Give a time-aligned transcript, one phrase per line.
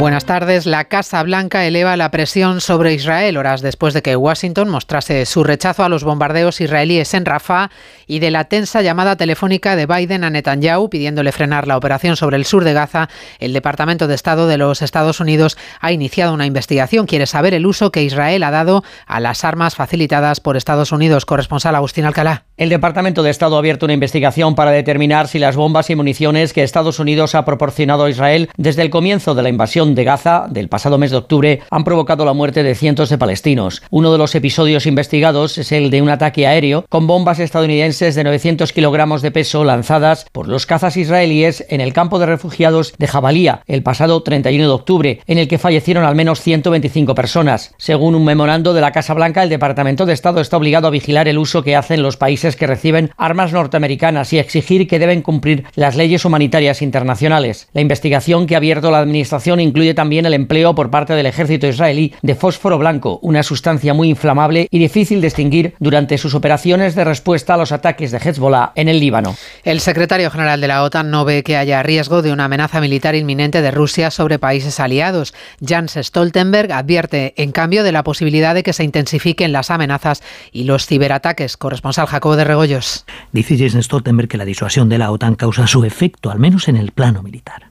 [0.00, 0.64] Buenas tardes.
[0.64, 5.44] La Casa Blanca eleva la presión sobre Israel horas después de que Washington mostrase su
[5.44, 7.68] rechazo a los bombardeos israelíes en Rafah
[8.06, 12.38] y de la tensa llamada telefónica de Biden a Netanyahu pidiéndole frenar la operación sobre
[12.38, 13.10] el sur de Gaza.
[13.40, 17.04] El Departamento de Estado de los Estados Unidos ha iniciado una investigación.
[17.04, 21.26] Quiere saber el uso que Israel ha dado a las armas facilitadas por Estados Unidos.
[21.26, 22.44] Corresponsal Agustín Alcalá.
[22.56, 26.54] El Departamento de Estado ha abierto una investigación para determinar si las bombas y municiones
[26.54, 30.46] que Estados Unidos ha proporcionado a Israel desde el comienzo de la invasión de Gaza
[30.50, 33.82] del pasado mes de octubre han provocado la muerte de cientos de palestinos.
[33.90, 38.24] Uno de los episodios investigados es el de un ataque aéreo con bombas estadounidenses de
[38.24, 43.06] 900 kilogramos de peso lanzadas por los cazas israelíes en el campo de refugiados de
[43.06, 47.74] Jabalía el pasado 31 de octubre, en el que fallecieron al menos 125 personas.
[47.78, 51.28] Según un memorando de la Casa Blanca, el Departamento de Estado está obligado a vigilar
[51.28, 55.64] el uso que hacen los países que reciben armas norteamericanas y exigir que deben cumplir
[55.74, 57.68] las leyes humanitarias internacionales.
[57.72, 61.24] La investigación que ha abierto la Administración incluye incluye también el empleo por parte del
[61.24, 66.34] ejército israelí de fósforo blanco, una sustancia muy inflamable y difícil de extinguir durante sus
[66.34, 69.36] operaciones de respuesta a los ataques de Hezbollah en el Líbano.
[69.64, 73.14] El secretario general de la OTAN no ve que haya riesgo de una amenaza militar
[73.14, 75.32] inminente de Rusia sobre países aliados.
[75.66, 80.22] Jans Stoltenberg advierte, en cambio, de la posibilidad de que se intensifiquen las amenazas
[80.52, 81.56] y los ciberataques.
[81.56, 83.06] Corresponsal Jacobo de Regoyos.
[83.32, 86.76] Dice Jens Stoltenberg que la disuasión de la OTAN causa su efecto, al menos en
[86.76, 87.62] el plano militar.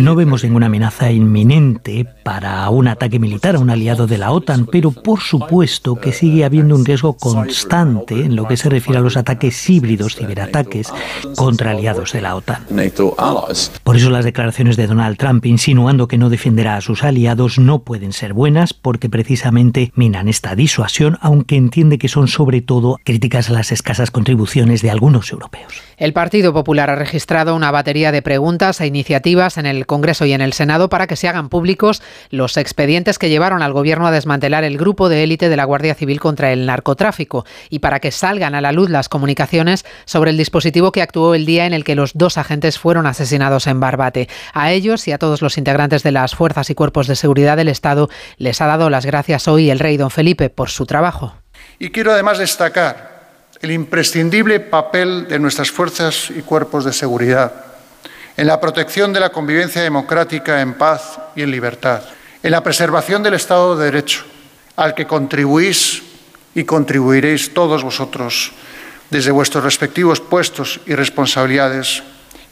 [0.00, 4.66] No vemos ninguna amenaza inminente para un ataque militar a un aliado de la OTAN,
[4.66, 9.02] pero por supuesto que sigue habiendo un riesgo constante en lo que se refiere a
[9.02, 10.92] los ataques híbridos, ciberataques,
[11.36, 12.64] contra aliados de la OTAN.
[13.82, 17.80] Por eso las declaraciones de Donald Trump insinuando que no defenderá a sus aliados no
[17.80, 23.50] pueden ser buenas porque precisamente minan esta disuasión, aunque entiende que son sobre todo críticas
[23.50, 25.82] a las escasas contribuciones de algunos europeos.
[25.96, 28.86] El Partido Popular ha registrado una batería de preguntas e
[29.34, 33.28] en el Congreso y en el Senado para que se hagan públicos los expedientes que
[33.28, 36.66] llevaron al Gobierno a desmantelar el grupo de élite de la Guardia Civil contra el
[36.66, 41.34] narcotráfico y para que salgan a la luz las comunicaciones sobre el dispositivo que actuó
[41.34, 44.28] el día en el que los dos agentes fueron asesinados en Barbate.
[44.52, 47.68] A ellos y a todos los integrantes de las fuerzas y cuerpos de seguridad del
[47.68, 51.34] Estado les ha dado las gracias hoy el rey don Felipe por su trabajo.
[51.80, 53.14] Y quiero además destacar
[53.62, 57.73] el imprescindible papel de nuestras fuerzas y cuerpos de seguridad
[58.36, 62.02] en la protección de la convivencia democrática en paz y en libertad,
[62.42, 64.24] en la preservación del Estado de Derecho,
[64.76, 66.02] al que contribuís
[66.54, 68.52] y contribuiréis todos vosotros
[69.10, 72.02] desde vuestros respectivos puestos y responsabilidades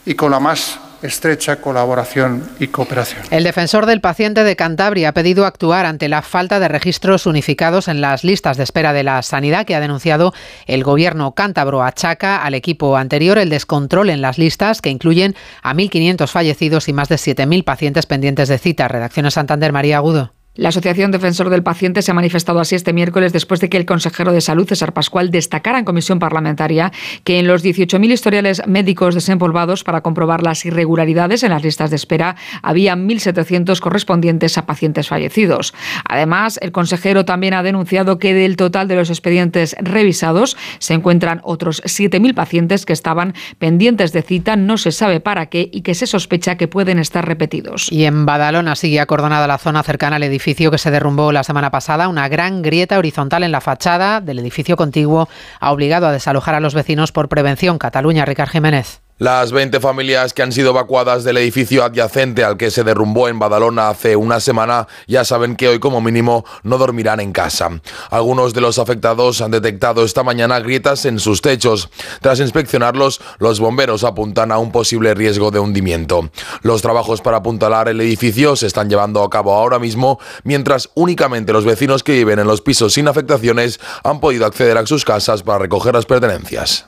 [0.05, 3.21] y con la más estrecha colaboración y cooperación.
[3.29, 7.87] El defensor del paciente de Cantabria ha pedido actuar ante la falta de registros unificados
[7.87, 10.33] en las listas de espera de la sanidad que ha denunciado
[10.65, 11.83] el gobierno cántabro.
[11.83, 16.93] Achaca al equipo anterior el descontrol en las listas que incluyen a 1.500 fallecidos y
[16.93, 18.87] más de 7.000 pacientes pendientes de cita.
[18.87, 20.33] Redacción Santander, María Agudo.
[20.55, 23.87] La Asociación Defensor del Paciente se ha manifestado así este miércoles después de que el
[23.87, 26.91] consejero de Salud, César Pascual, destacara en comisión parlamentaria
[27.23, 31.95] que en los 18.000 historiales médicos desempolvados para comprobar las irregularidades en las listas de
[31.95, 35.73] espera había 1.700 correspondientes a pacientes fallecidos.
[36.07, 41.41] Además, el consejero también ha denunciado que del total de los expedientes revisados se encuentran
[41.43, 45.95] otros 7.000 pacientes que estaban pendientes de cita, no se sabe para qué y que
[45.95, 47.91] se sospecha que pueden estar repetidos.
[47.91, 51.45] Y en Badalona sigue acordonada la zona cercana al edificio edificio que se derrumbó la
[51.45, 55.29] semana pasada, una gran grieta horizontal en la fachada del edificio contiguo
[55.61, 57.77] ha obligado a desalojar a los vecinos por prevención.
[57.77, 59.02] Cataluña, Ricard Jiménez.
[59.19, 63.37] Las 20 familias que han sido evacuadas del edificio adyacente al que se derrumbó en
[63.37, 67.69] Badalona hace una semana ya saben que hoy como mínimo no dormirán en casa.
[68.09, 71.89] Algunos de los afectados han detectado esta mañana grietas en sus techos.
[72.21, 76.31] Tras inspeccionarlos, los bomberos apuntan a un posible riesgo de hundimiento.
[76.63, 81.53] Los trabajos para apuntalar el edificio se están llevando a cabo ahora mismo, mientras únicamente
[81.53, 85.43] los vecinos que viven en los pisos sin afectaciones han podido acceder a sus casas
[85.43, 86.87] para recoger las pertenencias.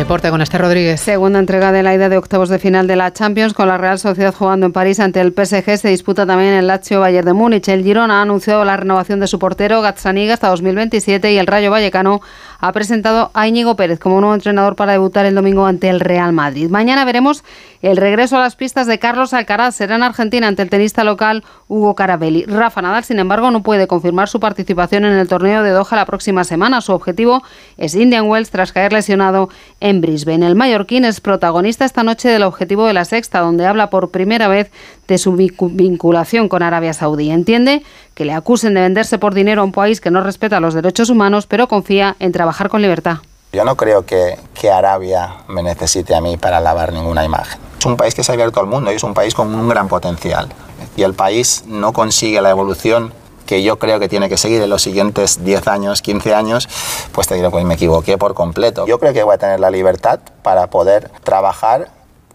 [0.00, 0.98] Deporte con este Rodríguez.
[0.98, 3.98] Segunda entrega de la ida de octavos de final de la Champions con la Real
[3.98, 5.76] Sociedad jugando en París ante el PSG.
[5.76, 7.68] Se disputa también el Lazio Bayern de Múnich.
[7.68, 11.70] El Girona ha anunciado la renovación de su portero Gazzaniga hasta 2027 y el Rayo
[11.70, 12.22] Vallecano
[12.60, 16.32] ha presentado a Íñigo Pérez como nuevo entrenador para debutar el domingo ante el Real
[16.32, 16.70] Madrid.
[16.70, 17.44] Mañana veremos
[17.82, 19.74] el regreso a las pistas de Carlos Alcaraz.
[19.74, 22.44] Será en Argentina ante el tenista local Hugo Carabelli.
[22.44, 26.06] Rafa Nadal, sin embargo, no puede confirmar su participación en el torneo de Doha la
[26.06, 26.80] próxima semana.
[26.80, 27.42] Su objetivo
[27.76, 29.48] es Indian Wells tras caer lesionado
[29.80, 30.46] en Brisbane.
[30.46, 34.48] El mallorquín es protagonista esta noche del objetivo de la sexta, donde habla por primera
[34.48, 34.70] vez
[35.08, 37.30] de su vinculación con Arabia Saudí.
[37.30, 37.82] Entiende
[38.14, 41.10] que le acusen de venderse por dinero a un país que no respeta los derechos
[41.10, 43.18] humanos, pero confía en trabajar con libertad.
[43.52, 47.60] Yo no creo que, que Arabia me necesite a mí para lavar ninguna imagen.
[47.80, 49.68] Es un país que se ha abierto al mundo y es un país con un
[49.68, 50.48] gran potencial.
[50.96, 53.12] Y el país no consigue la evolución
[53.46, 56.68] que yo creo que tiene que seguir en los siguientes 10 años, 15 años,
[57.10, 58.86] pues te diré, pues me equivoqué por completo.
[58.86, 61.88] Yo creo que voy a tener la libertad para poder trabajar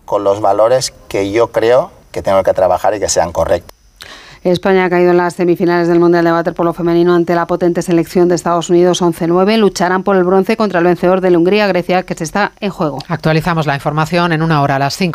[0.03, 3.73] con los valores que yo creo que tengo que trabajar y que sean correctos.
[4.51, 8.27] España ha caído en las semifinales del Mundial de Waterpolo femenino ante la potente selección
[8.27, 9.57] de Estados Unidos 11-9.
[9.57, 12.99] Lucharán por el bronce contra el vencedor de Hungría, Grecia, que se está en juego.
[13.07, 15.13] Actualizamos la información en una hora a las 5.